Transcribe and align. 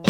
Io 0.00 0.06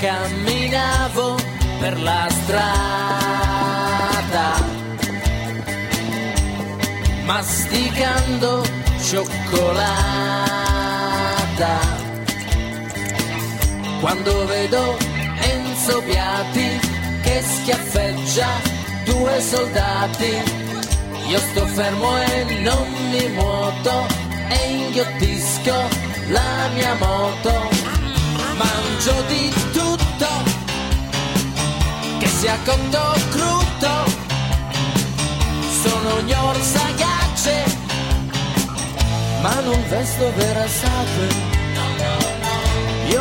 camminavo 0.00 1.36
per 1.80 2.00
la 2.00 2.28
strada, 2.30 2.64
masticando 7.26 8.62
cioccolata. 9.00 10.06
Quando 14.00 14.46
vedo 14.46 14.96
Enzo 15.40 16.00
Piatti 16.02 16.80
che 17.22 17.42
schiaffeggia 17.42 18.46
due 19.04 19.40
soldati, 19.40 20.32
io 21.26 21.38
sto 21.38 21.66
fermo 21.66 22.22
e 22.22 22.44
non 22.60 22.86
mi 23.10 23.28
muoto 23.30 24.06
e 24.50 24.70
inghiottisco 24.70 25.74
la 26.28 26.68
mia 26.74 26.94
moto. 26.94 27.52
Mangio 28.56 29.22
di 29.26 29.52
tutto, 29.72 30.28
che 32.18 32.26
sia 32.26 32.56
cotto 32.64 32.98
o 32.98 33.14
crudo, 33.30 33.94
sono 35.82 36.20
gnor 36.22 36.56
sagace, 36.60 37.64
ma 39.42 39.60
non 39.60 39.84
vesto 39.88 40.32
verasace, 40.34 41.28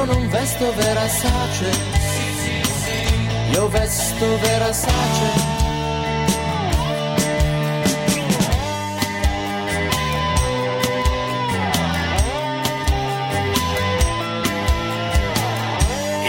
non 0.07 0.29
vesto 0.29 0.73
verasace, 0.73 1.69
io 3.51 3.67
vesto 3.67 4.25
verasace. 4.39 5.55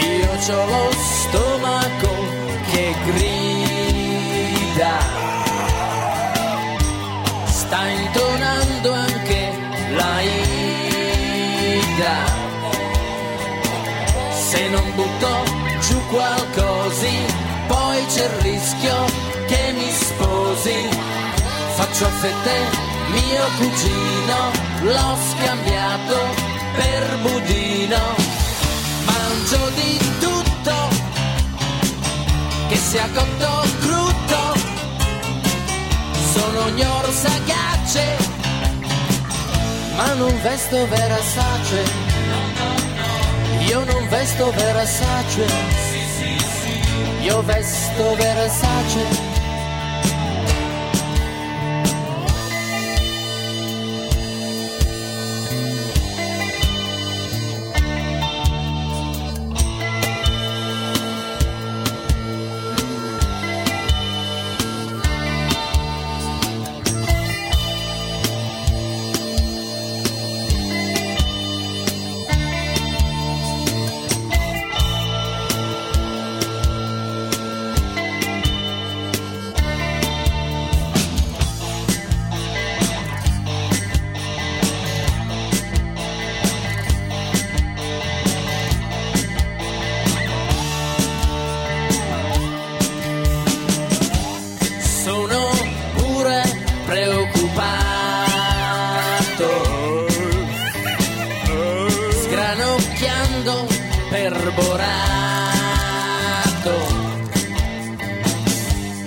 Io 0.01 0.31
c'ho 0.45 0.65
lo 0.65 0.91
stomaco 0.91 2.11
che 2.71 2.95
grida, 3.05 4.97
sta 7.45 7.87
intonando 7.87 8.91
anche 8.91 9.41
la 9.95 10.21
ida. 10.21 10.79
Se 14.49 14.67
non 14.69 14.95
butto 14.95 15.43
giù 15.79 16.01
qualcosa, 16.07 17.07
poi 17.67 18.05
c'è 18.07 18.23
il 18.23 18.29
rischio 18.41 19.05
che 19.45 19.73
mi 19.73 19.91
sposi. 19.91 20.89
Faccio 21.75 22.05
a 22.05 22.09
fette 22.09 22.55
mio 23.11 23.43
cugino, 23.57 24.51
l'ho 24.81 25.17
scambiato 25.29 26.17
per 26.73 27.17
budino. 27.21 27.99
Mangio 29.05 29.69
di 29.75 29.99
tutto, 30.19 30.75
che 32.69 32.75
sia 32.75 33.07
cotto 33.13 33.45
o 33.45 33.65
crudo, 33.81 34.53
sono 36.33 36.69
gnor 36.69 37.13
sagace, 37.13 38.17
ma 39.95 40.13
non 40.13 40.41
vesto 40.41 40.87
verasace, 40.87 41.77
io 41.77 41.83
non 41.83 41.88
vesto 44.39 44.51
verasace, 44.51 45.45
io 47.21 47.43
vesto 47.43 48.15
verasace. 48.15 49.38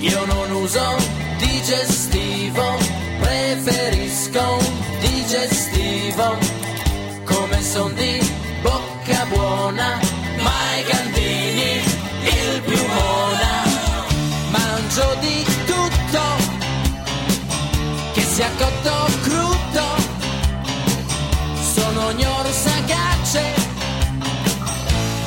Io 0.02 0.24
non 0.26 0.50
uso 0.50 0.96
digestivo, 1.38 2.76
preferisco 3.20 4.58
un 4.58 4.98
digestivo. 5.00 6.36
Come 7.24 7.62
son 7.62 7.94
di 7.94 8.18
bocca 8.62 9.24
buona, 9.28 9.98
mai 10.40 10.84
Gandini, 10.84 11.82
il 12.24 12.62
più 12.66 12.84
buona 12.84 13.62
mangio 14.92 15.16
di 15.20 15.44
tutto, 15.66 16.22
che 18.12 18.22
sia 18.22 18.50
cotto 18.58 19.06
crudo, 19.22 19.86
sono 21.74 22.12
gnor 22.12 22.46
sagace, 22.50 23.54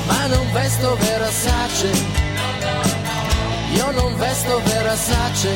ma 0.05 0.27
non 0.27 0.51
vesto 0.51 0.95
verasace, 0.97 1.89
io 3.75 3.91
non 3.91 4.17
vesto 4.17 4.61
verasace, 4.63 5.53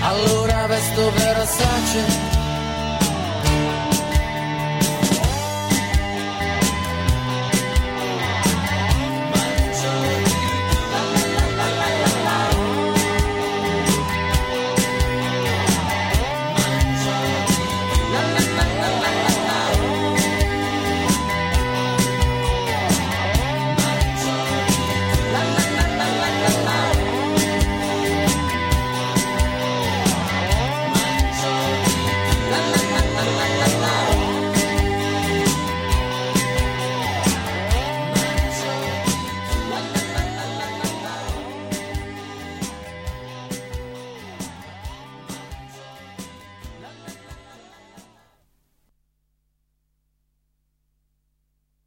allora 0.00 0.66
vesto 0.66 1.10
verasace. 1.12 2.43